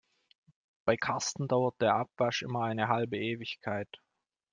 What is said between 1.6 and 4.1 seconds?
der Abwasch immer eine halbe Ewigkeit.